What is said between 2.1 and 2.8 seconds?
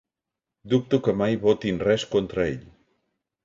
contra ell.